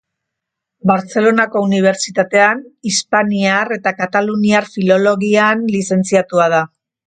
Bartzelonako 0.91 1.61
Unibertsitatean 1.65 2.65
Hispaniar 2.91 3.77
eta 3.77 3.95
Kataluniar 4.01 4.69
Filologian 4.79 5.67
Lizentziatua 5.79 6.53
da. 6.59 6.67